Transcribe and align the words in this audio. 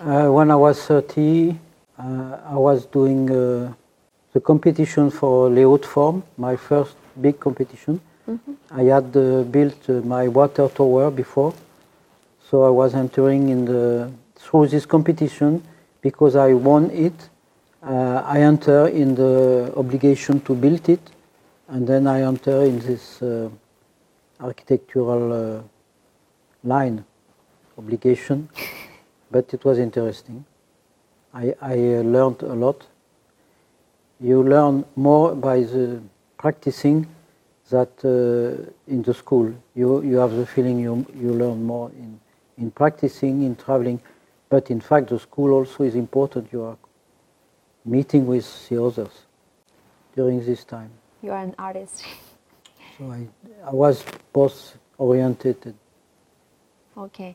Uh, 0.00 0.28
when 0.30 0.50
I 0.50 0.56
was 0.56 0.80
30, 0.86 1.58
uh, 1.98 2.38
I 2.46 2.54
was 2.54 2.86
doing 2.86 3.30
uh, 3.30 3.72
the 4.32 4.40
competition 4.40 5.10
for 5.10 5.50
Hautes 5.50 5.86
Formes, 5.86 6.22
my 6.36 6.56
first 6.56 6.96
big 7.20 7.40
competition. 7.40 8.00
I 8.70 8.82
had 8.84 9.16
uh, 9.16 9.42
built 9.42 9.88
uh, 9.88 9.94
my 10.02 10.28
water 10.28 10.68
tower 10.68 11.10
before, 11.10 11.52
so 12.48 12.62
I 12.62 12.70
was 12.70 12.94
entering 12.94 13.48
in 13.48 13.64
the 13.64 14.10
through 14.36 14.68
this 14.68 14.86
competition 14.86 15.62
because 16.00 16.36
I 16.36 16.54
won 16.54 16.90
it. 16.90 17.14
Uh, 17.82 18.22
I 18.24 18.40
enter 18.40 18.86
in 18.88 19.14
the 19.14 19.72
obligation 19.76 20.40
to 20.42 20.54
build 20.54 20.88
it, 20.88 21.10
and 21.68 21.86
then 21.86 22.06
I 22.06 22.22
enter 22.22 22.62
in 22.62 22.78
this 22.78 23.20
uh, 23.22 23.48
architectural 24.40 25.32
uh, 25.32 25.62
line 26.64 27.04
obligation. 27.76 28.48
But 29.32 29.54
it 29.54 29.64
was 29.64 29.78
interesting. 29.78 30.44
I, 31.32 31.54
I 31.60 31.72
uh, 31.72 32.02
learned 32.02 32.42
a 32.42 32.54
lot. 32.54 32.86
You 34.20 34.42
learn 34.42 34.84
more 34.94 35.34
by 35.34 35.60
the 35.60 36.02
practicing 36.36 37.06
that 37.70 37.92
uh, 38.04 38.70
in 38.86 39.02
the 39.02 39.14
school. 39.14 39.54
You, 39.74 40.02
you 40.02 40.16
have 40.16 40.32
the 40.32 40.44
feeling 40.44 40.78
you, 40.78 41.06
you 41.14 41.32
learn 41.32 41.64
more 41.64 41.90
in, 41.90 42.20
in 42.58 42.70
practicing, 42.70 43.42
in 43.42 43.56
traveling. 43.56 44.00
But 44.50 44.70
in 44.70 44.82
fact, 44.82 45.08
the 45.08 45.18
school 45.18 45.52
also 45.52 45.84
is 45.84 45.94
important. 45.94 46.52
You 46.52 46.64
are 46.64 46.76
meeting 47.86 48.26
with 48.26 48.68
the 48.68 48.84
others 48.84 49.12
during 50.14 50.44
this 50.44 50.62
time. 50.64 50.90
You 51.22 51.32
are 51.32 51.42
an 51.42 51.54
artist. 51.58 52.04
So 52.98 53.10
I, 53.10 53.26
I 53.64 53.72
was 53.72 54.04
both 54.34 54.76
oriented. 54.98 55.74
Okay. 56.94 57.34